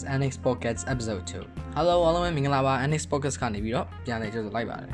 [0.00, 4.92] is Annex Pockets episode 2 Hello အားလုံးပဲမင်္ဂလာပါ Annex Pockets ကနေပြီးတော့ပြန်လည်ကြိုဆိုလိုက်ပါတယ်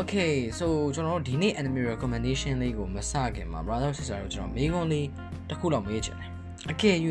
[0.00, 5.06] Okay so ကျွန်တော်တို့ဒီနေ့ anime recommendation လေးကိုမစခင်မှာ brother sister တို့ကျွန်တော်မိကုန်းလေး
[5.48, 6.30] တစ်ခုတော့မေးချင်တယ်
[6.70, 6.96] အကယ်၍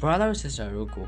[0.00, 1.06] brother sister တို့ကို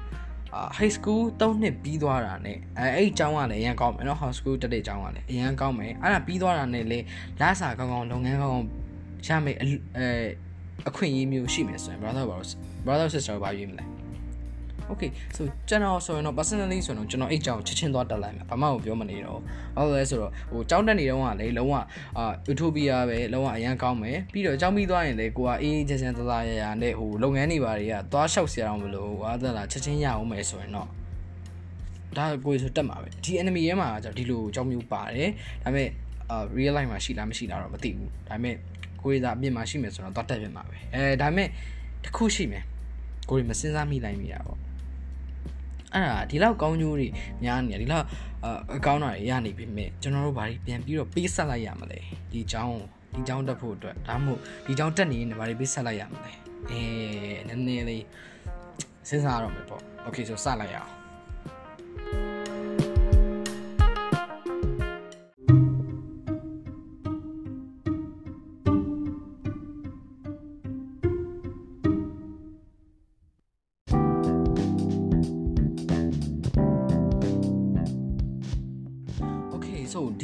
[0.54, 6.98] အာ high school 3နှစ်ပြီးသွားတာ ਨੇ အဲအဲ့အကြောင်းကလည်းအရင်ကောင်းမယ်နော် high school တက်တဲ့အကြောင်းကလည်းအရင်ကောင်းမယ်အဲ့ဒါပြီးသွားတာ ਨੇ လေ
[7.40, 8.68] လစာကောင်းကောင်းလုပ်ငန်းကောင်းကောင်း
[9.26, 10.06] ရမယ်အဲ
[10.88, 12.24] အခွင့်အရေးမျိုးရှိမယ်ဆိုရင် brother
[12.86, 13.84] brother sister ဘာရွေးမလဲ
[14.92, 19.40] Okay so ကျွန်တော်ဆိုရင်တော့ personally ဆိုရင်တော့ကျွန်တော်အဲ့ကြောင်ချက်ချင်းသွားတက်လိုက်မှာဘာမှမပြောမနေတော့
[19.76, 21.74] ဘာလို့လဲဆိုတော့ဟိုကြောင်းတက်နေတော့ကလေလုံးဝ
[22.18, 30.88] အာ utopia ပဲလုံးဝအရန်ကောင်းမယ်ပြီးတော့ကြောင်းပြီးသွားရင်လေကိုကအေးချက်ချင်းသသားရရနဲ့ဟိုလုပ်ငန်းတွေဘာတွေကသွားလျှောက်စရာတော့မလိုဘူးကွာသက်လားချက်ချင်းရအောင်မယ်ဆိုရင်တော့
[32.16, 35.30] ဒါကိုဆိုတက်မှာပဲဒီ enemy ရဲမှာကျတော့ဒီလိုကြောင်းမျိုးပါတယ်
[35.62, 35.88] ဒါပေမဲ့
[36.30, 38.56] အာ real life မှာရှိလားမရှိလားတော့မသိဘူးဒါပေမဲ့
[39.02, 41.48] ကိုရသာအပြင်မှာရှိမယ်ဆိုတော့သွားတက်ပြင်မှာပဲအဲဒါပေမဲ့
[42.04, 42.64] တစ်ခုရှိမယ်
[43.28, 44.58] ကိုရီမစင်စားမိလိုက်မိတာပေါ့
[45.94, 47.08] အဲ့ဒါဒီလောက်ကောင်းကျိုးတွေ
[47.44, 48.06] များနေဒီလောက်
[48.76, 51.98] အကောင်းတာတွေရနေပြီမြဲကျွန်တော်တို့ဘာတွေပြန်ပြီးတော့ပေးဆက်လိုက်ရမလဲ
[52.30, 52.78] ဒီအကြောင်း
[53.12, 56.32] ဒီအကြောင်းတက်ဖို့အတွက်ဒါမှမဟုတ်ဒီအကြောင်းတက်နေရင်ဘာတွေပေးဆက်လိုက်ရမလဲ
[56.70, 56.82] အဲ
[57.48, 58.04] နည်းနည်းလေး
[59.08, 61.01] စဉ်းစားရမယ်ပေါ့ okay ဆိုစလိုက်ရအောင်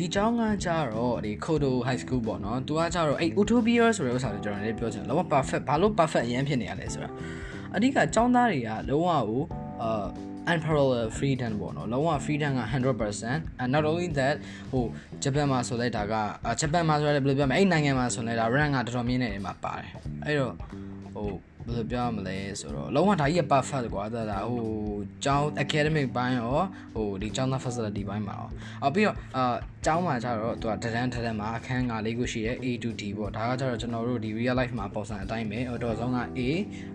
[0.08, 7.10] အကြောင်းကကြတော့ဒီ Kodo High School ပေါ့နော်သူကကြတော့အဲ့ Utopia ဆိုတဲ့ဥစ္စာကိုကျွန်တော်လည်းပြောချင်တယ်လောက perfect ဘာလို့ perfect အရင်ဖြစ်နေရလဲဆိုတာ
[7.76, 9.42] အဓိကចောင်းသားတွေကလုံးဝကို
[9.82, 10.06] အာ
[10.52, 12.62] unparalleled freedom ပေါ့နော်လုံးဝ freedom က
[13.12, 14.36] 100% and not only that
[14.70, 14.84] ဟို
[15.22, 16.14] ဂျပန်မှာဆိုလိုက်တာက
[16.60, 19.90] ဂျပန်မှာဆိုရတဲ့ဘယ်လိုပြောမလဲအဲ့နိုင်ငံမှာဆိုလိုက်တာ rank ကတော်တော်မြင့်နေတယ်မှာပါတယ်
[20.24, 20.54] အဲ့တော့
[21.17, 21.29] ဟို
[21.65, 24.67] ဘယ်လိုပြောမလဲဆိုတော့လုံးဝဒါကြီးက perfect ကွာဒါဒါဟို
[25.23, 26.59] ကျောင်း academic ဘိုင်းရော
[26.95, 28.49] ဟိုဒီကျောင်းသား facility ဘိုင်းမှာရော
[28.83, 29.55] အော်ပြီးတော့အာ
[29.85, 36.41] ကျောင်းမှာကျတော့သူကတန်းတန်းမှာအခန်းငါလေးခုရှိတယ် A to D ပေါ့ဒါကကျတော့ကျွန်တော်တို့ဒီ real life မှာပုံစံအတိုင်းပဲဟိုတော့ဆုံးက A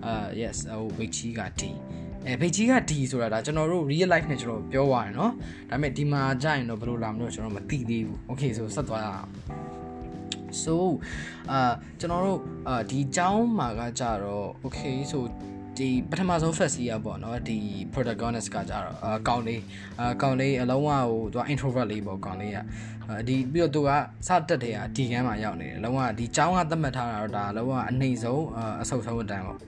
[0.06, 1.62] အာ yes ဟို weight ကြီးက D
[2.26, 5.30] အဲဘေကြီးက D ဆိုတာဒါကျွန်တော်တို့ real life နဲ့ကျွန်တော်ပြောသွားတယ်เนาะ
[5.70, 9.28] ဒါပေမဲ့ဒီမှာကြာရင်တော့ဘယ်လိုလာမလို့ကျွန်တော်မသိသေးဘူး okay ဆိုဆက်သွားရအောင်
[10.63, 10.75] so
[11.51, 15.19] အာကျွန်တော်တို့အာဒီအကြောင်းမှာကကြတော့ okay so
[15.77, 17.57] ဒီပထမဆုံး first year ပေါ့နော်ဒီ
[17.93, 19.61] protagonist ကကြတော့အကောင်လေး
[20.01, 22.57] အကောင်လေးအလုံးဝဟိုသူက introvert လေးပေါ့ကောင်လေးက
[23.27, 23.89] ဒီပြီးတော့သူက
[24.27, 28.43] စတက်တယ်ကဒီကမ်းမှာရောက်နေတယ်လုံးဝဒီចောင်းကသတ်မှတ်ထားတာတော့ဒါလုံးဝအနှိမ့်ဆုံး
[28.81, 29.59] အဆုတ်ဆုံးအတန်းပေါ့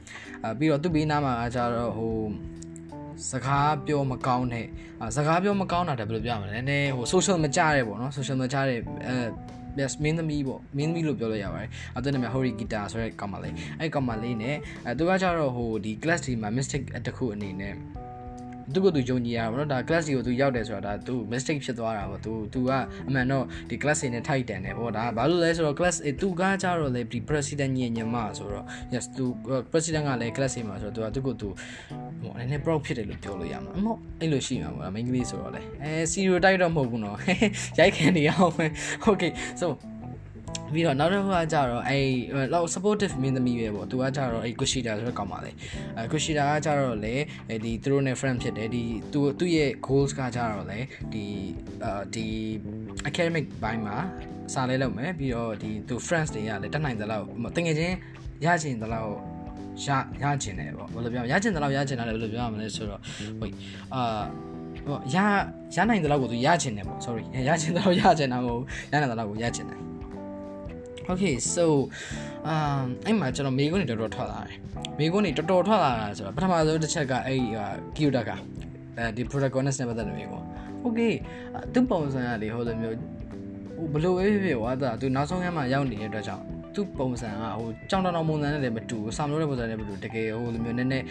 [0.46, 2.16] အပြီးတော့သူ့ဘေးနားမှာကကြတော့ဟို
[3.32, 4.68] စကားပြောမကောင်းတဲ့
[5.16, 9.16] စကားပြောမကောင်းတာတည်းဘယ်လိုပြောမလဲနည်းနည်းဟို social မကြတဲ့ပေါ့နော် social မကြတဲ့အဲ
[9.82, 14.56] yes မင်းသမီးပေါ့မင်းသမီးလို့ပြောလို့ရပါတယ်အတူနာမည် Hori Guitar ဆိုတဲ့ကောင်မလေးအဲ့ကောင်မလေးနဲ့
[14.86, 17.74] အဲသူကကြတော့ဟိုဒီ class ဒီမှာ mistake တစ်ခုအနေနဲ့
[18.74, 22.72] သူကသူယုံကြည်ရပါတော့ဒါ class ကိုသူရောက်တယ်ဆိုတာဒါသူ mistake ဖြစ်သွားတာပေါ့သူသူက
[23.08, 29.26] အမှန်တော့ဒီ class နဲ့ထိုက်တန်တယ်ပေါ့ဒါဘာလို့လဲဆိုတော့ class သူကကြတော့လေဒီ president ညညမဆိုတော့ yes သူ
[29.72, 31.48] president ကလည်း class မှာဆိုတော့သူကသူကသူ
[32.22, 37.18] ဟိုအနေနဲ့ proud ဖြစ်တယ်လို့ပြောလို့ရမှာအမောအဲ့လိုရှိမှာပေါ့မိန်းကလေးဆိုတော့လေအဲ stereotype တော့မဟုတ်ဘူးနော်
[37.80, 38.66] ရိုက်ခံနေအောင်ပဲ
[39.10, 39.32] okay
[39.62, 39.66] so
[40.74, 42.00] ပြီးတော့နောက်တစ်ခုကကြတော့အဲ
[42.54, 45.52] လောက် supportive မင်းသမီးပဲပေါ့သူကကြတော့အဲ Kushida ဆိုတဲ့ကောင်ပါလေ
[45.98, 47.16] အဲ Kushida ကကြတော့လေ
[47.64, 48.84] ဒီသူတို့နဲ့ friend ဖြစ်တယ်ဒီ
[49.14, 50.80] သူသူ့ရဲ့ goals ကကြတော့လေ
[51.14, 51.26] ဒီ
[51.84, 52.26] အာဒီ
[53.10, 53.98] academic ဘိုင်းမှာ
[54.54, 57.26] စာလဲလုပ်မယ်ပြီးတော့ဒီသူ friends တွေကလည်းတက်နိုင်သလောက်
[57.56, 57.96] တကယ်ချင်း
[58.46, 59.14] ရချင်သလောက်
[59.86, 59.90] ရ
[60.24, 63.02] ရချင်တယ်ပေါ့ဘယ်လိုပြောရချင်သလောက်ရချင်တာလည်းဘယ်လိုပြောရမလဲဆိုတော့
[63.40, 63.50] ဟို
[63.96, 64.24] အာ
[64.88, 65.18] ဟိုရ
[65.76, 68.58] ရနိုင်တဲ့လောက်ကိုသူရချင်တယ်ပေါ့ sorry ရချင်တဲ့လောက်ရချင်တာကို
[68.92, 69.80] ရနိုင်တဲ့လောက်ကိုရချင်တယ်
[71.12, 71.66] Okay so
[72.52, 74.58] um အဲ့မှာကျွန်တော်မေကွန်းနေတော်တော်ထွက်လာတယ်
[75.00, 77.46] မေကွန်းနေတော်တော်ထွက်လာတာဆိုတော့ပထမဆုံးတစ်ချက်ကအဲ့ဒီ
[77.96, 78.32] ကီယိုတာက
[78.98, 80.46] အဲဒီ protagonist နဲ့ပတ်သက်နေမေကွန်း
[80.86, 81.14] Okay
[81.74, 82.98] သူပုံစံကလေဟိုလိုမျိုး
[83.78, 86.44] ဟိုဘလို့ပဲဖြစ်ဝါတာသူနောက်ဆုံးခန်းမှာရောက်နေတဲ့အတွက်ကြောင့်
[86.76, 91.06] သူ့ပုံစံကဟိုကြောင်တောင်တောင်ပုံစံနဲ့လည်းမတူဘူး။စာမလို့တဲ့ပုံစံနဲ့မတူတကယ်ဟိုလိုမျိုးနည်းနည်း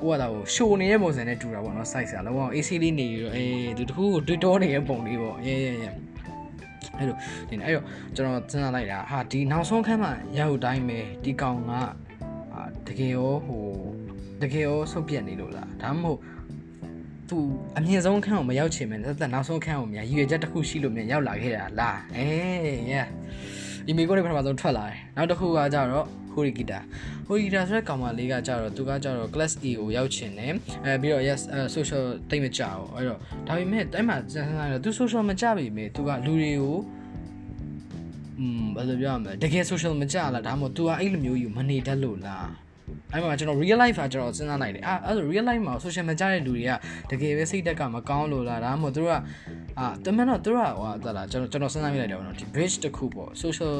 [0.00, 5.90] ကိုကတာဟိုရှိုနေတဲ့ပုံစံနဲ့တူတာပေါ့နော် size ကလုံးဝ AC လေးနေပြီးတော့အေးသူတခုကိုတွေ့တော်နေတဲ့ပုံလေးပေါ့။ရဲရဲရဲ
[7.00, 7.16] အဲ့လို
[7.48, 13.64] ဒီအဲ့တော့ကျွန်တော်စဉ်းစားလိုက်တာဟာဒီနောက်ဆုံးခန်းမှာရောက်တိုင်းပဲဒီကောင်ကအာတကယ်ရောဟို
[14.42, 16.18] တကယ်ရောဆုတ်ပြက်နေလို့လားဒါမှမဟုတ်
[17.28, 17.38] သူ
[17.76, 23.06] အမြင့်ဆုံးခန်းကိုမရောက်ချင်မယ်သက်သက်နောက်ဆုံးခန်းကိုမြရည်ရွယ်ချက်တစ်ခုရှိလို့မြရောက်လာခဲ့တာလားအေး yeah
[23.86, 26.79] ဒီမိကိုတွေပထမဆုံးထွက်လာတယ်နောက်တစ်ခုကကြတော့ ဟိုရီဂီတာ
[27.27, 30.53] ဟိုရီဂီတာဆိုတဲ့ကောင်မလေးကကြတော့သူကကြတော့ class A ကိုရောက်ချင်တယ်
[30.85, 31.41] အဲပြီးတော့ yes
[31.75, 36.77] social တိတ်မကြဘူးအဲ့တော့ဒါပေမဲ့အဲ့မှာစဉ်းစားရတော့သူ social မကြပြီမေသူကလူတွေကို
[38.39, 42.47] อืมဘယ်လိုပြောရမလဲတကယ် social မကြလားဒါမှမဟုတ် तू ကအဲ့လိုမျိုးယူမနေတတ်လို့လား
[43.12, 46.72] အဲ့မှာကျွန်တော် real life ကကျွန်တော်စဉ်းစားလိုက်တယ်အာအဲ့ဒါ real life မှာ social media တဲ့လူတွေက
[47.10, 49.14] တကယ်ပဲစိတ်တက်ကမကောင်းလို့လားဒါမှမဟုတ်သူတို့က
[49.78, 53.74] အာတမန်တော့သူတို့ကဟိုသလားကျွန်တော်ကျွန်တော်စဉ်းစားမိလိုက်တယ်ပေါ့နော်ဒီ bridge တစ်ခုပေါ့ social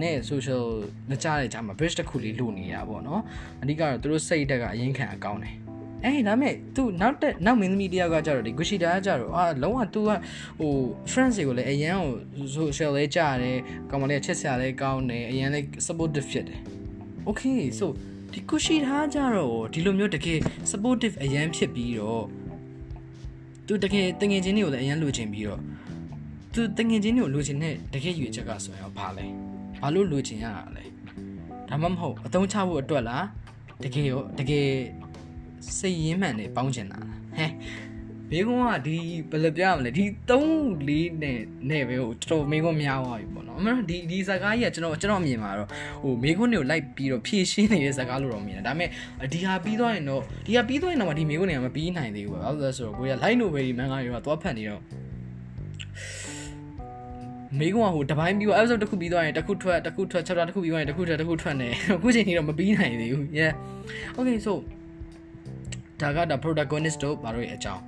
[0.00, 0.64] နဲ့ social
[1.10, 3.22] မကြတဲ့ကြားမှာ bridge တစ်ခုလေးလိုနေတာပေါ့နော်
[3.62, 5.56] အဓိကတော့သူတို့စိတ်တက်ကအရင်ခံအကောင်းတယ်
[6.04, 10.10] အေးဒါမဲ့ तू နောက်တက်နောက်မင်းသမီးတယောက်ကကြတော့ဒီ Gushida ကကြတော့အာလုံးဝ तू က
[10.58, 10.72] ဟို
[11.12, 13.58] friends တွေကိုလည်းအရန်ကို social လေးကြားတယ်
[13.90, 16.60] ကောင်မလေးချစ်စရာလေးကောင်းတယ်အရန်လေး supportive ဖြစ်တယ်
[17.28, 17.86] okay so
[18.36, 20.38] ဒီကုရှိထားကြတော့ဒီလိုမျိုးတကယ်
[20.70, 22.24] supportive အရန်ဖြစ်ပြီးတော့
[23.66, 25.60] သူတကယ်တငယ်ချင်းတွေကိုလည်းအရန်လိုချင်ပြီးတော့
[26.52, 29.26] သူတငယ်ချင်းတွေကိုလိုချင်တဲ့တကယ်ရွေချက်ကဆိုရင်ဘာလဲ
[29.80, 30.84] ဘာလို့လိုချင်ရတာလဲ
[31.68, 33.26] ဒါမှမဟုတ်အသုံးချဖို့အတွက်လား
[33.84, 34.66] တကယ်ရောတကယ်
[35.78, 37.46] စိတ်ရင်းမှန်နဲ့ပေါင်းချင်တာလားဟဲ
[38.30, 38.96] ဘေးကုန်းကဒီ
[39.30, 41.38] ဘယ်လိုပြောရမလဲဒီ3 4နဲ့
[41.70, 45.68] နဲ့ပဲဟိုတော်တော်မေးခွန်းများသွားပြီပေါ့နော်အမှန်တော့ဒီဒီဇာကားကြီးကကျွန်တော်ကျွန်တော်မြင်မှာတော့
[46.02, 48.88] ဟိုမေးခွန်းတွေကိုလိုက်ပြီးတော့ဖြည့်ရှင်းနေတဲ့ဇာကားလို့တော့မြင်တယ်ဒါပေမဲ့
[49.32, 54.82] ဒီဟာပြီးသွားရင်တော့ဒီဟာပြီးသွားရင်တော့ဒီမေးခွန်းတွေကမပြီးနိုင်သေးဘူးပဲဘာလို့လဲဆိုတော့ကိုရ light novel ဒီ manga တွေကသွားဖတ်နေတော့
[57.58, 63.52] မေကွန်ကဟိုတပိုင်းပြီးတော့ episode တစ်ခုပြီးသွားရင်တစ်ခုထွက်တစ်ခုထွက် chapter တစ်ခုပြီးသွားရင်တစ်ခုထွက်တစ်ခုထွက်နေအခုချိန်ကြီးတော့မပြီးနိုင်သေးဘူး yeah
[64.18, 64.52] okay so
[66.00, 67.82] ဒါကဒါ protagonist တို့ဘာလို့ရဲ့အကြောင်း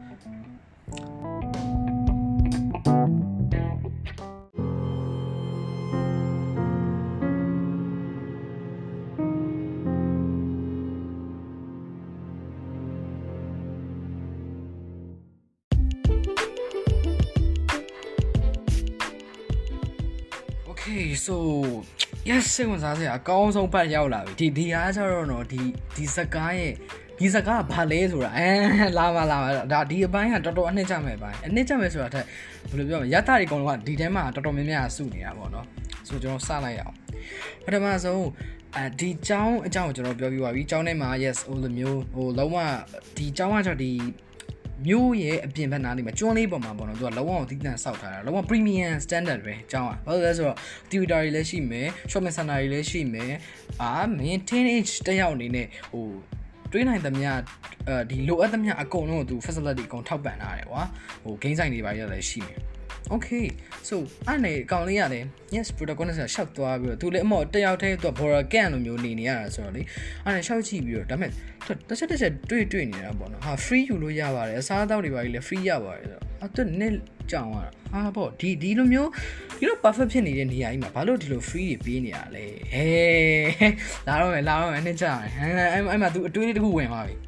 [22.54, 25.62] စိတ်ဝင်စားစရာအကောင်းဆုံးပတ်ရောက်လာပြီဒီဒီအားကျတော့နော်ဒီ
[25.96, 26.72] ဒီစကားရဲ့
[27.18, 28.50] ဒီစကားဘာလဲဆိုတာအဲ
[28.98, 32.24] လာပါလာပါဒါဒီအပိုင်းကတော်တော်အနှစ်ကျမဲ့အပိုင်းအနှစ်ကျမဲ့ဆိုတာထက်
[32.70, 35.66] ဘယ်လိုပြောမလဲရတ္တတွေအကုန်လုံးကဒီတဲမှာတော်တော်များများစုနေတာပေါ့နော်
[36.08, 36.94] ဆိုကျွန်တော်စလိုက်အောင်
[37.64, 38.26] ပထမဆုံး
[38.76, 42.56] အဲဒီចောင်းအကြောင်းကိုကျွန်တော်ပြောပြပါပြီចောင်းထဲမှာ yes ဟိုလိုမျိုးဟိုလုံးဝ
[43.16, 43.92] ဒီចောင်းကကျတော့ဒီ
[44.86, 50.56] မျိုးရဲ့အပြင်ဘက်နားလေးမှာကျွန်းလေးပေါ်မှာပေါ့နော်သူကလုံးဝသီးသန့်စောက်ထားတာလုံးဝ premium standard ပဲအကြောင်းอ่ะဘာလို့လဲဆိုတော့
[50.90, 53.32] theater တွေလည်းရှိမယ် shopping center တွေလည်းရှိမယ်
[53.82, 56.06] အာမင်း teenage တယောက်အနေနဲ့ဟို
[56.72, 57.30] တွေးနိုင်သမျှ
[57.88, 60.82] အဲဒီလိုအပ်သမျှအကုန်လုံးကိုသူ facility အကုန်ထောက်ပံ့ထားတယ်ကွာ
[61.24, 62.58] ဟို game site တွေပါရလည်းရှိမယ်
[63.14, 63.46] okay
[63.88, 63.96] so
[64.26, 65.24] အဲ့နေအကောင်လေးရတယ်
[65.54, 69.82] yes protagonist ကရှောက်သွားပြီးတော့သူလည်းအမော်တယောက်တည်းသူက border can လိုမျိုးနေနေရတာဆိုတော့လေ
[70.24, 71.30] အဲ့နေရှောက်ကြည့်ပြီးတော့ဒါပေမဲ့
[71.88, 76.92] တစ်ချက်တစ်ချက်တွေ့တွေ့နေတာပေါ့နော်ဟာ free ယူလို့ရပါတယ်အစားအသောက်တွေပါကြီးလည်း free ရပါတယ်ဆိုတော့အဲ့သူနဲ့
[77.30, 79.10] ကြောင်ရတာဟာပေါ့ဒီဒီလိုမျိုး
[79.58, 83.68] ဒီလို perfect ဖြစ်နေတဲ့နေရာကြီးမှာဘာလို့ဒီလို free တွေပေးနေရလဲဟဲ
[84.06, 87.27] လာတော့မယ်လာတော့မယ်နှစ်ကြတယ်ဟမ်အဲ့အဲ့မှာ तू အတွေးလေးတစ်ခုဝင်သွားပြီ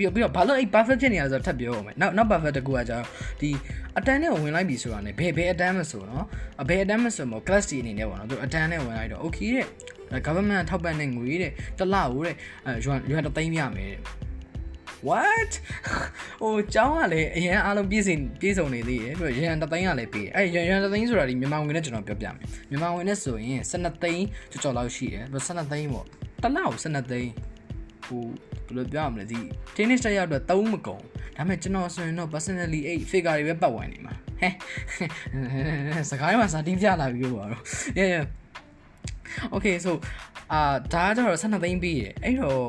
[0.00, 2.98] ပြီးတော့ပြီးတော့ဘာလို့အဲ့ perfect ဖြစ်နေရလဲဆိုတော့ထပ်ပြောအောင်မယ်နောက်နောက် perfect တကူကကြာ
[3.40, 3.50] ဒီ
[3.98, 6.24] အတန်းနဲ့ဝင်လိုက်ပြီဆိုတာ ਨੇ ဘယ်ဘယ်အတန်းမဆိုနော်
[6.62, 9.66] အဘယ်အတန်းမဆိုမို့ class တီအနေနဲ့ပေါ့နော်သူအတန်းနဲ့ဝင်လိုက်တော့ okay တဲ့
[10.26, 12.34] government ထောက်ပံ့တဲ့ငွေတဲ့တစ်လကိုတဲ့
[12.66, 14.00] အဲရွာရွာတသိန်းပြမယ်တဲ့
[15.08, 15.52] what
[16.40, 22.36] ဟိုကျောင်းကလည်းအရင်အားလုံးပြည့်စုံပြည့်စုံနေသေးတယ်ပြီးတော့ရန်တသိန်းကလည်းပေးတယ်အဲရန်တသိန်းဆိုတာဒီမြန်မာငွေနဲ့ကျွန်တော်ပြောပြမယ်
[22.70, 26.06] မြန်မာငွေနဲ့ဆိုရင်12သိန်းကျော်ကျော်လောက်ရှိတယ်ပြီးတော့12သိန်းပေါ့
[26.42, 27.30] တစ်လကို12သိန်း
[28.10, 28.24] ဟို
[28.66, 29.40] ဘယ်လိုပြောရမလဲဒီ
[29.76, 31.02] tennis တက်ရောက်တော့3မကုန်
[31.36, 37.62] ဒါပေမဲ့ကျွန်တော်ဆိုရင်တော့ personally 8 figure တွေပဲပတ်ဝင်နေမှာဟဲစကားမှာစာတင်းပြလာပြီလို့ပါတော့
[37.98, 38.26] yeah yeah
[39.56, 39.90] okay so
[40.52, 42.64] အာဒါကတော့12သိန်းပြီးရအဲ့တော့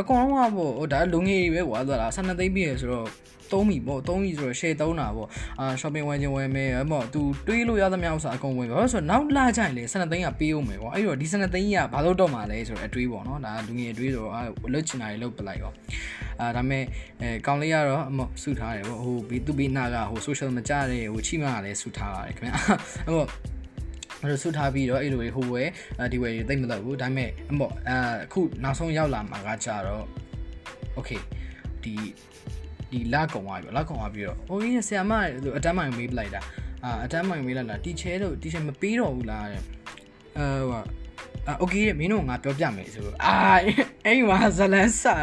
[0.00, 3.08] အကောင်လုံးကပေါ့ဟိုဒါလူငယ်တွေပဲကွာသွားတာ12သိန်းပြီးရဆိုတော့
[3.52, 5.28] သုံးပြီပေါ့သုံးပြီဆိုတော့ share သုံးတာပေါ့
[5.60, 14.40] အာ shopping ဝယ်ခြင်းဝယ်မယ်အဲ့ပေါ့ तू တွေးလို့ရသမျှဥစ္စာအကုန်ဝယ်ပါဆိုတော့နောက်လာကြရင်လေ12သိန်းကပေးအောင်မယ်ကွာအဲ့တော့ဒီ12သိန်းကဘာလို့တော့မှာလဲဆိုတော့အတွေးပေါ့နော်ဒါလူငယ်အတွေးဆိုတော့အာ
[14.72, 15.72] လွတ်ချင်တာတွေလုတ်ပလိုက်ရော
[16.40, 16.84] အာဒါမဲ့
[17.20, 22.54] အဲကောင်လေးကတော့အမစုထားတယ်ပေါ့ဟိုဘီသူဘီနာကဟို social မကြတဲ့ဟိုချိမကလည်းစုထားပါတယ်ခင်ဗျာ
[23.06, 23.28] အဲ့ပေါ့
[24.22, 25.62] အဲ့လိုဆုထားပြီးတော့အဲ့လိုဟိုဝဲ
[26.12, 27.92] ဒီဝဲတိတ်မတော့ဘူးဒါပေမဲ့အမောအ
[28.32, 30.04] ခုနောက်ဆုံးရောက်လာမှာကကြတော့
[30.98, 31.20] okay
[31.82, 31.94] ဒီ
[32.90, 35.12] ဒီလက်ကုံသွားပြီလက်ကုံသွားပြီးတော့ဟိုကြီးဆရာမ
[35.58, 36.40] အတန်းမိုင်မေးပလိုက်တာ
[36.84, 39.62] အာအတန်းမိုင်မေးလိုက်တာတီချဲတို့တီချဲမပေးတော့ဘူးလားတဲ့
[40.36, 40.82] အဲဟိုအာ
[41.59, 43.35] โอเคမင်းတို့ငါပြောပြမယ်ဆိုအာ
[44.05, 45.15] အဲ့မှာဇလန်ဆာ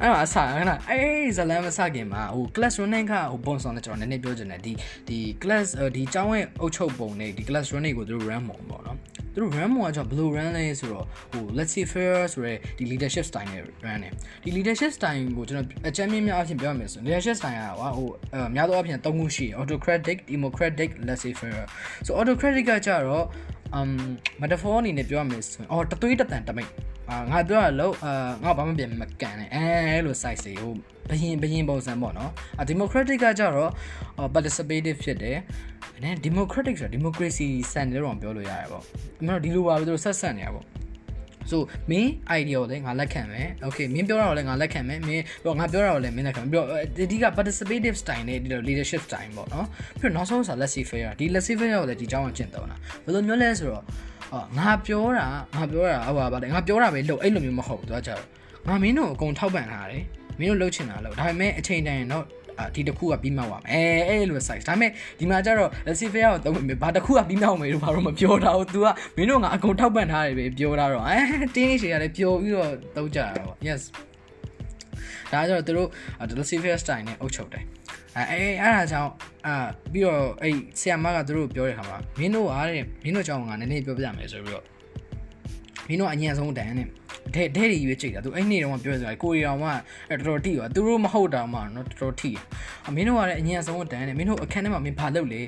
[0.00, 4.72] အဲ့မှာဆာခဏအဲ့ဇလန်မဆခင်မှာဟို class running ကဟို bonus နဲ့ကျွန်တော်နည်းနည်းပြောချင်တယ်ဒီ
[5.08, 8.96] ဒီ class ဒီကျောင်းရဲ့အုပ်ချုပ်ပုံနဲ့ဒီ class running ကိုသူတို့ run ပုံပေါ့နော်
[9.34, 14.12] သူတို့ run ပုံကကျွန်တော်ဘယ်လို run လဲဆိုတော့ဟို let's say fair ဆိုရဲဒီ leadership style နဲ့ run တယ်
[14.44, 21.62] ဒီ leadership style ကိုကျွန်တော်အချမ်းမြင့်များအဖြစ်ပြောရမယ်ဆို leadership style ကဟိုအများသောအားဖြင့်၃ခုရှိတယ် autocratic democratic let's say fair
[22.06, 23.26] so autocratic ကကြတော့
[23.77, 23.89] um
[24.41, 26.71] metaphor အနေနဲ့ပြောရမယ်ဆိုရင်အော်တသွေးတတန်တမိတ်
[27.09, 28.11] အာငါပြောရလို့အာ
[28.43, 30.73] ငါဘာမှပြန်မကန်နဲ့အဲလို size တွေဟို
[31.09, 33.71] ဘယင်ဘယင်ပုံစံပေါ့နော်အာ democratic ကကြတော့
[34.35, 35.37] participative ဖြစ်တယ်
[35.97, 38.83] အဲ democratic ဆိုတာ democracy စံတယ်တော့ပြောလို့ရတယ်ပေါ့
[39.21, 40.65] အမှန်တော့ဒီလိုပါပဲသူတို့ဆက်ဆက်နေတာပေါ့
[41.51, 49.65] ဆိုမင်း idea ကိုလည်းငါလက်ခံမယ် okay မင်းပြောတာကိုလည်းငါလက်ခံမယ်မင်းတော့ငါပြောတာကိုလည်းမင်းလက်ခံမယ်ပြီးတော့အဓိက participative style နဲ့ဒီလို leadership style ပေါ့နော်
[49.99, 52.75] ပြီးတော့နောက်ဆုံးဆို laissez faire ဒီ laissez faire ကိုလည်းဒီကြောင်းအောင်ကျင့်သုံးတာ
[53.05, 53.83] ဘယ်လိုမျိုးလဲဆိုတော့
[54.33, 58.23] အော်ငါပြောတာငါပြောတာဟိုပါပါတယ်ငါပြောတာပဲလို့အဲ့လိုမျိုးမဟုတ်ဘူးသူကကြတော့
[58.67, 60.03] ငါမင်းတို့အကုန်ထောက်ပံ့ထားတယ်
[60.39, 62.25] မင်းတို့လှုပ်ချင်တာလို့ဒါပေမဲ့အချိန်တိုင်းတော့
[62.75, 71.17] ဒီတစ်ခုကပြီးမှတ်သွားမယ်အဲအဲ့လို size ဒါပေမဲ့ဒီမှာကျတော့ receiver ကိုသုံးမယ်ဘာတစ်ခုကပြီးမှတ်မယ်လို့ဘာလို့မပြောတာဘူး तू ကမင်းတို့ကအကုန်ထောက်ပံ့ထားတယ်ပဲပြောတာတော့အဲ
[71.55, 73.81] တင်းနေရှည်ရတယ်ပျော်ပြီးတော့သုံးကြတာပေါ့ yes
[75.31, 75.89] ဒါကြတော့သူတို့
[76.39, 77.63] receiver style နဲ့အုပ်ချုပ်တယ်
[78.17, 79.11] အဲအဲအဲ့ဒါကြောင့်
[79.47, 79.55] အာ
[79.93, 84.65] ပြီးတော့အဲ့ဆီယမကသူတို့ပြောတဲ့ခါမှာမင်းတို့အားတဲ့မင်းတို့ကြောင့်ငါနည်းနည်းပြောပြရမယ်ဆိုပြီးတော့
[85.89, 86.87] မင်းတို့အညံ့ဆုံးတန်နဲ့
[87.35, 89.65] တဲ့တဲ့တွေရွေးချိန်တာသူအဲ့နေ့တော့ပြောစရာကိုရီအောင်က
[90.09, 92.31] တော်တော်ထိပါသူတို့မဟုတ်တာမှနော်တော်တော်ထိ
[92.87, 95.41] အမင်းတို့ကလည်းအညံ့ဆုံးတန်နဲ့မင်းတို့အခန်းထဲမှာမင်းဘာလုပ်လဲ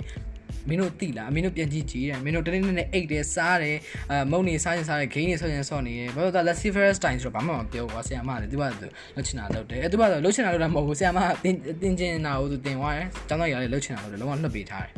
[0.69, 3.77] မင်းတို့တိလားမင်းတို့ပြန်ကြည့်ကြည့်တယ်မင်းတို့တနေ့နဲ့အိတ်တယ်စားတယ်
[4.11, 14.93] အမုံနေစားရင်စားတယ်ဂိမ်းနေဆော့ရင်ဆော့နေတယ်ဘာလို့လဲ Lucifer's time ဆိုတော့ဘာမှမပြောဘူးဆရာမလည်းသူကသူလှချင်တာလုပ်တယ်အဲသူကသူလှချင်တာလုပ်တာမဟုတ်ဘူးဆရာမတင်တင်ကျင်တာကိုသူတင်သွားတယ်ကျောင်းသားကြီးကလည်းလှချင်တာလုပ်တယ်လုံးဝလှုပ်ပေးထားတယ်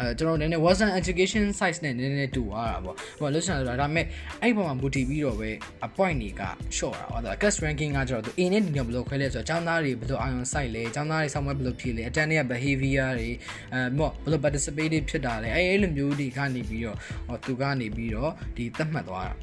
[0.00, 4.06] အဲကျွန်တော်နည်းနည်း Western education size နဲ့နည်းနည်းတူသွားတာပေါ့ဟိုလှုပ်ရှားဆိုတာဒါပေမဲ့
[4.42, 5.50] အဲ့ပေါ်မှာမူတည်ပြီးတော့ပဲ
[5.86, 6.42] a point တွေက
[6.76, 12.30] short တာဟုတ်လား class ranking ကကျတော့သူ A နဲ့ D နဲ့ဘယ်လိုခွဲလဲဆိုတော့ကျောင်းသားတွေဘယ်လို ion site လဲကျောင်းသားတွေ somewhere ဘယ်လိုဖြည့်လဲ attend
[12.36, 13.28] ရဲ့ behavior တွေ
[13.72, 19.34] အဲမော့ဘယ်လို participate ဖြစ်တာလဲအဲ့အဲ့လိုမျိုးတွေကနေပြီးတော့ဟောသူကနေပြီးတော့ဒီသတ်မှတ်သွားတာ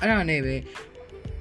[0.00, 0.54] အဲ့ဒါနဲ့ပဲ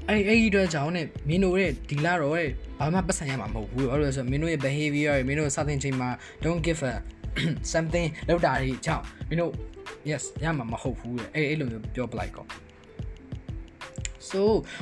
[0.08, 2.32] အဲ့အဲ့ဒီတော့ကြောင့်နဲ့မင်းတို့ရဲ့ဒီလာတော့
[2.80, 6.10] ဘာမှပတ်စံရမှာမဟုတ်ဘူးဘာလို့လဲဆိုတော့မင်းတို့ရဲ့ behavior တွေမင်းတို့စသင်ချိန်မှာ
[6.44, 6.94] don't give a
[7.72, 9.54] something လောက်တာတွေကြောင့်မင်းတို့
[10.10, 12.46] yes ရမှာမဟုတ်ဘူးတဲ့အဲ့အဲ့လိုမျိုးပြောပလိုက်ကော
[14.30, 14.42] so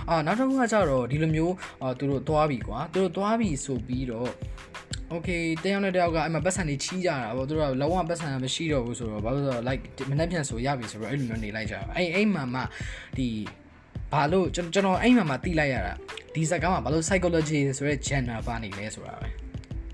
[0.10, 4.32] အာနောက်တစ်ခုကကြတော့ဒီလိုမျိုးအာသူတို့သွားပြီကွာသူတို့သွားပြီဆိုပြီးတော့
[5.14, 12.62] okay တယောက်နဲ့တယောက်ကအဲ့မှာပတ်စံတွေချီးကြတာပေါ့သူတို့ကလုံးဝပတ်စံမရှိတော့ဘူးဆိုတော့ဘာလို့ဆိုတော့ like မနေ့ပြန်ဆိုရပြီဆိုတော့အဲ့လိုမျိုးနေလိုက်ကြတာအဲ့အဲ့မှာမှ
[13.18, 13.28] ဒီ
[14.14, 15.94] ဘာလို့ကျွန်တော်အဲ့မှာမှတိလိုက်ရတာ
[16.36, 19.30] ဒီစကားမှာဘာလို့ psychology ဆိုတဲ့ genre ပါနေလဲဆိုတာပဲ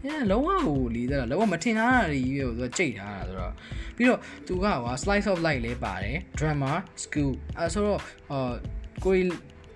[0.07, 3.53] အဲလုံးဝဟိုလီးတော့လုံးဝမထင်ထားတာကြီးပဲသူကကြိတ်ထားတာဆိုတော့
[3.95, 6.71] ပြီးတော့သူကကွာ slice of life လေးပါတယ် drama
[7.03, 7.99] school အဲဆိုတော့
[8.31, 8.51] အာ
[9.05, 9.13] ကို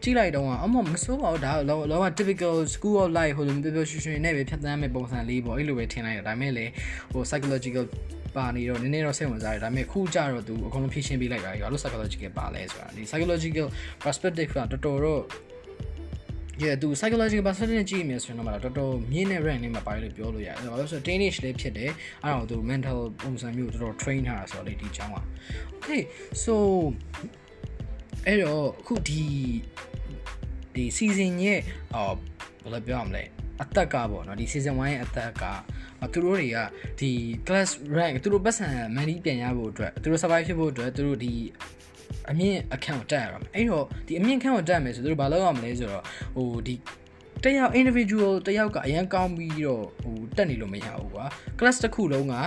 [0.03, 6.65] ကြည့်လိုက်တော့အမမစိုးပါဘူးဒါလောလောက typical school of life ဟိုလိုပြောပြောရွှင်ရွှင်နဲ့ပဲဖြတ်သန်းမဲ့ပုံစံလေးပေါ့အဲ့လိုပဲထင်လိုက်ရဒါပေမဲ့လေ
[7.13, 7.85] ဟို psychological
[8.35, 13.67] ပါနေတော့နည်းနည်းတော့စိတ်ဝင်စားတယ်ဒါပေမဲ့ခုကြတော့သူအကုန်လုံးဖြည့်ရှင်းပေးလိုက်တာရောလို့ psychological ပါလဲဆိုတာဒီ psychological
[14.03, 15.21] perspective ကတော်တော်တော့
[16.63, 21.91] yeah သူ psychological perspective နဲ့ကြည့်မြင်ဆိုရင်တော့တော်တော်မြင့်တဲ့ rank နဲ့မှာပါလို့ပြောလို့ရတယ်။ဘာလို့ဆိုတော့ teenage လေးဖြစ်တယ်။
[22.23, 25.17] အဲ့တော့သူ mental ပုံစံမျိုးတော်တော် train ထားတာဆိုတော့လေဒီချောင်းက
[25.75, 26.01] okay
[26.43, 26.53] so
[28.27, 29.23] အဲ့တော့အခုဒီ
[30.75, 31.59] ဒီ season ရဲ့
[31.95, 32.15] အော်
[32.63, 33.23] ဘယ်လိုပြောရမလဲ
[33.61, 35.43] အသက်ကပေါ့နော်ဒီ season 1ရဲ့အသက်က
[36.13, 36.57] သူတို့တွေက
[36.99, 37.11] ဒီ
[37.47, 41.33] class rank သူတို့ပတ်စံ money ပြန်ရဖို့အတွက်သူတို့ survive ဖြစ်ဖို့အတွက်သူတို့ဒီ
[42.31, 46.03] အမြင့်အခန့်ကိုတက်ရအောင်အဲ့တော့ဒီအမြင့်အခန့်ကိုတက်မယ်ဆိုသူတို့ဘာလုပ်ရမလဲဆိုတော့
[46.35, 46.75] ဟိုဒီ
[47.45, 51.25] တယောက် individual တယောက်ကအရန်ကောင်းပြီးတော့ဟိုတက်နေလို့မရဘူးကွာ
[51.59, 52.43] class တစ်ခုလုံးကအာ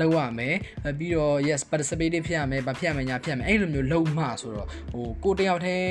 [0.00, 0.56] လောက်ရမယ်
[0.98, 5.90] ပြီးတော့ yes participative ဖြစ်ရမယ်ဗာဖြစ်ရမယ်ညာဖြစ်ရမယ်အဲ့လိုမျိုးလုံးမှဆိုတော့ဟိုကိုတယောက်တည်း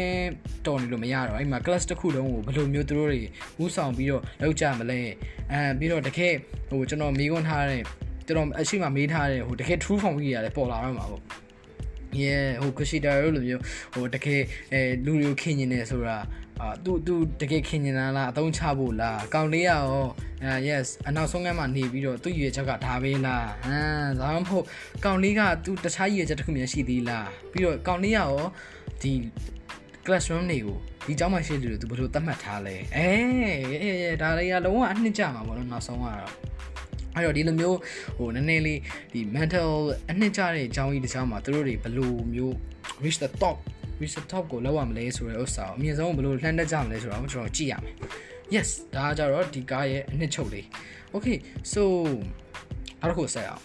[0.67, 3.21] တော်နေလို့မရတော့အဲ့မှာ class တစ်ခုလုံးကိုဘယ်လိုမျိုးသူတို့တွေ
[3.63, 4.99] ဥဆောင်ပြီးတော့လောက်ကြမလဲ
[5.51, 6.33] အဲပြီးတော့တကယ်
[6.69, 7.81] ဟိုကျွန်တော်မေးခွန်းထားတဲ့
[8.27, 11.46] ကျွန်တော်အရှိမမေးထားတဲ့ဟိုတကယ် true form ကြီးရတယ်ပေါ်လာတော့မှာပေါ့
[12.20, 13.62] yeah ဟို kushida တို့လိုမျိုး
[13.94, 14.40] ဟိုတကယ်
[14.72, 16.18] အဲလူတွေကိုခင်နေတယ်ဆိုတာ
[16.60, 19.82] အာသူသူတကယ်ခင်နေတာလားအသုံးချဖို့လားကောင်လေးရော
[20.44, 24.64] အဲ yes အနောက်ဆုံးကမှနေပြီးတော့သူ့ရွေချက်ကဒါပဲလားဟမ်ဒါမှမဟုတ်
[25.04, 28.30] ကောင်လေးကသူတခြားရွေချက်တစ်ခုများရှိသေးလားပြီးတော့ကောင်လေးရော
[29.02, 29.12] ဒီ
[30.06, 33.08] classroom တွေကိုဒီเจ้าမရှိလူတွေသူဘယ်လိုသတ်မှတ်ထားလဲအဲ
[33.82, 36.32] အဲဒါတွေကလုံးဝအနှစ်ကြမှာပေါ့နော်နောက်ဆုံးကတော့
[37.17, 37.77] အဲ့တော့ဒီလိုမျိုး
[38.17, 38.79] ဟိုနည်းနည်းလေး
[39.13, 39.69] ဒီ mental
[40.11, 42.53] အနှစ်ကြတဲ့အကြောင်းကြီးတခြားမှာသူတို့တွေဘယ်လိုမျိုး
[43.03, 43.57] reach the top
[43.99, 47.95] reach the top ကိုလောက်ရမလဲဆိုတဲ့ဥစ္စာကိုအမြင့်ဆုံးဘယ်လိုလှမ်းတတ်ကြမလဲဆိုတော့ကျွန်တော်ကြည့်ရမယ်
[48.55, 50.65] yes ဒါကကြတော့ဒီကားရဲ့အနှစ်ချုပ်လေး
[51.13, 51.37] okay
[51.73, 51.83] so
[53.01, 53.61] နောက်တစ်ခုဆက်အောင်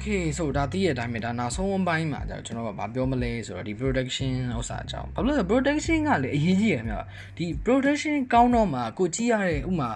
[0.00, 7.04] okay so ဒါသိရတဲ့အတိုင်းပဲဒါနောက်ဆုံးပိုင်းမှာကျတော့ကျွန်တော်ကဘာပြောမလဲဆိုတော့ဒီ production ဥစ္စာအကြောင်းဘာလို့လဲ production ကလေအရေးကြီးရမြတ်
[7.36, 9.90] ဒီ production ကောင်းတော့မှကိုကြည့်ရတဲ့ဥမာ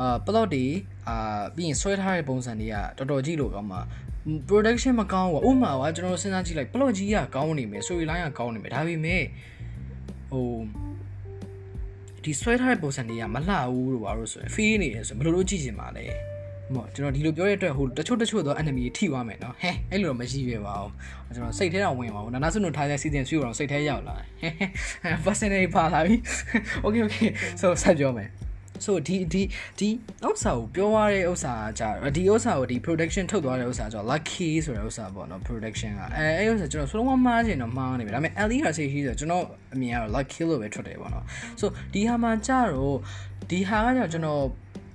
[0.00, 0.66] အာ plot တွေ
[1.08, 3.80] အာပြီးရင်ဆွဲထားတဲ့ပုံစံတွေကတော်တော်ကြည့်လို့ကောင်းမှာ
[4.48, 9.22] production မကောင်းဘူးဥမာကကျွန်တော်စဉ်းစားကြည့်လိုက် plot ကြီးကကောင်းနေမယ် story line ကကောင်းနေမယ်ဒါပေမဲ့
[10.30, 10.46] ဟို
[12.24, 16.04] ဒီဆွဲထားတဲ့ပုံစံတွေကမလှဘူးလို့ပါလို့ဆိုရင် feel နေတယ်ဆိုဘယ်လိုလုပ်ကြည့်ချင်ပါလဲ
[16.74, 20.92] ဟောကျွန်တော်ဒီလိုပြောရတဲ့အတွက်ဟိုတချို့တချို့သော enemy ထိသွားမယ်နော်ဟဲအဲ့လိုတော့မရှိပဲပါဘူး
[21.34, 24.50] ကျွန်တော်စိတ်ထဲတော့ဝင်ပါဘူးနာနာစွန်းတို့ထားတဲ့ season 3တော့စိတ်ထဲရောက်လာဟဲ
[25.24, 26.14] personally ပါလာပြီ
[26.84, 27.28] okay okay
[27.60, 28.28] so ဆက်ပြောမယ်
[28.84, 29.42] so ဒီဒီ
[29.78, 29.88] ဒီ
[30.26, 41.24] ဥစ္စာကိုပြောရတဲ့ဥစ္စာကကြာဒီဥစ္စာကိုဒီ production ထုတ်သွားတဲ့ဥစ္စာကျတော့ lucky ဆိုတဲ့ဥစ္စာပေါ့နော် production ကအဲအဲ့ဥစ္စာကျွန်တော်ဆုံးမမှားချင်တော့မှားနေပြီဒါပေမဲ့ Ali RC ရှိဆိုကျွန်တော်အမြင်ကတော့ lucky လို့ပဲထွက်တယ်ပေါ့နော်
[41.60, 42.98] so ဒီဟာမှာကြာတော့
[43.50, 44.42] ဒီဟာကကြောင့်ကျွန်တော်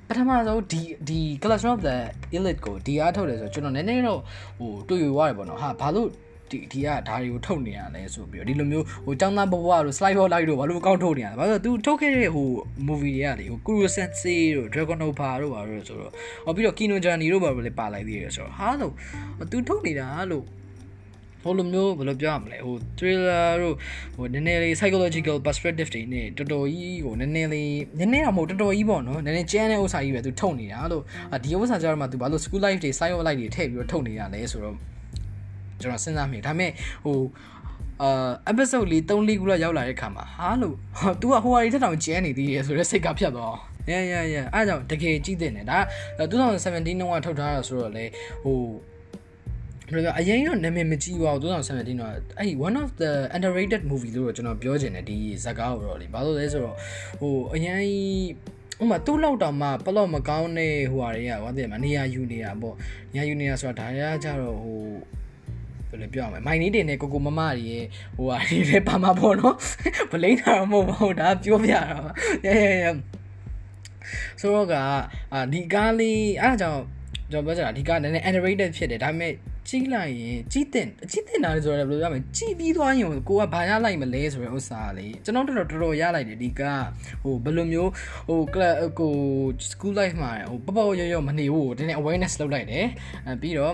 [0.09, 1.97] ပထမဆုံးဒီဒီ Clash of the
[2.37, 4.21] Elite ကိုဒီအားထုတ်တယ်ဆိုတော့ကျွန်တော်နည်းနည်းတော့
[4.59, 6.09] ဟိုတွေ့ရရတယ်ပေါ့နော်ဟာဘာလို့
[6.51, 12.49] ဒီဒီကဓာရီကိုထုတ်နေရလဲဆိုပြီးတော့ဒီလိုမျိုးဟိုចောင်းသားဘဝတို့ slide hot light တို့ဘာလို့အကောင့်ထုတ်နေရလဲဘာလို့ तू ထုတ်ခဲ့တဲ့ဟို
[12.89, 16.13] movie တွေကလေဟို Kuro Sensei တို့ Dragon Nova တို့ဘာလို့ဆိုတော့
[16.45, 18.93] ဟောပြီးတော့ Kino Journey တို့ဘာလို့လဲပါလိုက်သေးတယ်ဆိုတော့ဟာလို့
[19.53, 20.45] तू ထုတ်နေတာလို့
[21.46, 23.76] ဟိုလိုမျိုးဘယ်လိုပြောရမလဲဟို thriller တို့
[24.16, 31.04] ဟိုနည်းနည်းလေး psychological perspective တွေနဲ့တော်တော်ကြီးဟိုနည်းနည်းလေးနည်းနည်းတော့မဟုတ်တော်တော်ကြီးပေါ့နော်နည်းနည်းကျန်းတဲ့ဥစ္စာကြီးပဲသူထုတ်နေတာလို့
[31.44, 34.76] ဒီဥစ္စာကြတော့မှသူဘာလို့ school life တွေ side of life တွေထည့်ပြီးတော့ထုတ်နေရလဲဆိုတော့
[35.82, 36.72] ကျွန်တော်စဉ်းစားမိဒါပေမဲ့
[37.06, 37.18] ဟို
[38.02, 40.76] အာ episode လေး3 4ခုလောက်ရောက်လာတဲ့ခါမှာဟာလို့
[41.22, 43.56] तू ကဟိုဟာတွေထက်တောင်ကျန်းနေသေးတယ်ဆိုတော့စိတ်ကဖြတ်သွား
[43.92, 45.78] yeah yeah yeah အားကြောင့်တကယ်ကြည့်တဲ့နေဒါ
[46.20, 48.06] 2017တုန်းကထုတ်ထားတာဆိုတော့လေ
[48.44, 48.60] ဟို
[49.94, 56.76] ဘယ်လိုအရင်တော့နာမည်မကြီးပါဘူး2017တော့အဲ့ one of the underrated movie လို့တော့ကျွန်တော်ပြောချင်တယ်ဒီဇာတ်ကားကိုတော့လေဘာလို့လဲဆိုတော့
[57.20, 57.80] ဟိုအရင်
[58.82, 62.76] ဥမာသူ့လောက်တောင်မှပလော့မကောင်းတဲ့ဟိုဟာတွေကဘာသိလဲမနေရာယူနေတာပေါ့
[63.14, 64.80] နေရာယူနေတာဆိုတာဒါရကြတော့ဟို
[65.90, 69.56] ဘယ်လိုပြောရမလဲမိုင်းနေတင်နဲ့ကိုကိုမမတွေရဲ့ဟိုဟာတွေလည်းပါမှာပေါ့နော်
[70.12, 72.12] ဗလိမ့်တာတော့မဟုတ်ပါဘူးဒါပြောပြတာပါ
[72.46, 72.92] ရဲရဲရဲ
[74.40, 74.74] ဆိုတော့က
[75.34, 76.82] အာဒီကားလေးအားကြောင့်
[77.32, 79.34] ကျွန်တော်ပြောချင်တာဒီကားနည်းနည်း underrated ဖြစ်တယ်ဒါပေမဲ့
[79.68, 86.62] ကြီးလိုက်ရင်ကြီးတင်ကြီးတင်တာလေဆိုတော့ဘယ်လိုရမလဲကြီးပြီးသွားရင်ကိုကဘာရလိုက်မလဲဆိုတဲ့ဥစ္စာလေကျွန်တော်တော်တော်တော်တော်ရလိုက်တယ်ဒီက
[87.24, 87.92] ဟိုဘယ်လိုမျိုး
[88.28, 89.14] ဟိုကလပ်ကို
[89.70, 92.86] school life မှာဟိုပပရောရောမနေဘူးတင်း awareness လုပ်လိုက်တယ်
[93.26, 93.74] အဲပြီးတော့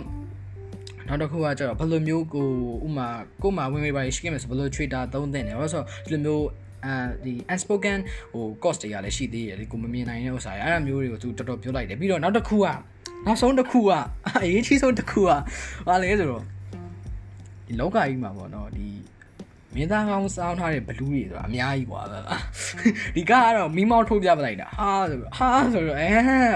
[1.07, 2.50] နောက်တစ်ခုကကျတော့ဘယ်လိုမျိုးကို
[2.86, 3.07] ဥမာ
[3.41, 6.45] ကိုမှဝင်ဝင်ပါရှိခဲ့မယ်ဆိုဘယ်လို trader သုံးသင့်တယ်ဘာလို့ဆိုတော့ဒီလိုမျိုး
[6.86, 6.95] အဲ
[7.25, 8.00] ဒီ unspoken
[8.33, 12.68] ဟို cost တွေကလည်းရှိသေးတယ်ဒီကိုမမြင်နိုင်တဲ့ဥစ္စာတွေအဲ့ဒါမျိုးတွေကိုသူတော်တော်ပြောလိုက်တယ်ပြီးတော့နောက်တစ်ခုက
[13.26, 13.93] နောက်ဆုံးတစ်ခုက
[14.43, 15.30] အရေးကြီးဆုံးတစ်ခုက
[15.89, 16.43] ဘာလဲဆိုတော့
[17.67, 18.89] ဒီလောကကြီးမှာပေါ့နော်ဒီ
[19.75, 22.02] မင်းသားကောင်းစောင်းထားတဲ့ဘလူးတွေဆိုတာအများကြီးกว่า
[23.17, 26.08] ဒီကကတော့မီးမောင်းထုတ်ပြပလိုက်တာဟာဆိုတော့ဟာဆိုတော့အဲ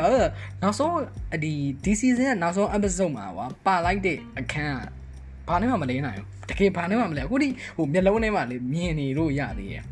[0.05, 0.29] ဟုတ်
[0.63, 0.97] နောက်ဆုံး
[1.45, 1.53] ဒီ
[1.85, 9.85] ဒီ season ရဲ့နောက်ဆုံး episode မှာကွာပါလိုက်တဲ့အခန်းကဘာနဲ့မှမလင်းနိုင်ဘူးတကယ်ဘာနဲ့မှမလဲအခုဒီဟိုမျက်လုံးထဲမှာလေမြင်နေလို့ရသေးတယ်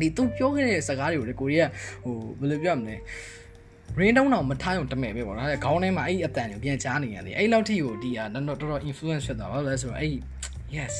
[0.00, 1.70] ဒီသူပြောခဲ့တဲ့စကားတွေကိုလေကိုရီးယား
[2.04, 2.96] ဟိုဘယ်လိုပြောမလဲ
[3.98, 10.14] rain down တော့မထားအောင်တမဲ့ပဲပေါ့နော်ခေါင်းထဲမှာအဲ့အတန်ကိုပြန်ကြားနေရတယ်အဲ့လောက်ထိကိုဒီอ่ะတော်တော် influence ဖြစ်သွားပါလဲဆိုတော့အဲ့
[10.76, 10.94] yes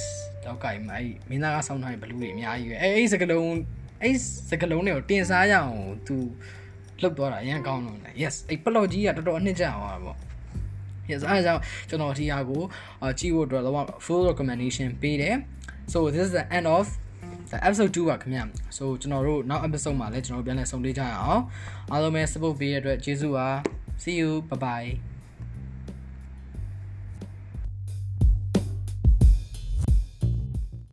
[0.45, 3.57] တော့ကြိုင်မအဲ့မင်းသားကဆောင်းထားတဲ့ဘလူးတွေအများကြီးပဲအဲ့အဲ့စကလုံး
[4.03, 4.15] အဲ့
[4.51, 5.75] စကလုံးတွေကိုတင်စားရအောင်
[6.07, 6.17] तू
[7.03, 10.17] လှုပ်သွားတာအရင်ကောင်းလို့လေ yes အဲ့ပလော့ကြီးကတော်တော်အနှစ်ကျအောင်ပါပေါ့
[11.11, 12.63] yes အဲဒါကြောင့်ကျွန်တော်ဒီဟာကို
[13.19, 15.35] ကြည့်ဖို့အတွက်တော့ full recommendation ပေးတယ်
[15.93, 17.02] so this is the end of the
[17.68, 18.42] episode 2ပါခင်ဗျ
[18.78, 21.42] so ကျွန်တော်တို့နောက် episode မှာလည်းကျွန်တော်တို့ပြန်လည်ဆုံတွေ့ကြရအောင်
[21.92, 23.48] အားလုံးပဲ support ပေးရတဲ့အတွက်ကျေးဇူးပါ
[24.04, 25.13] see you bye bye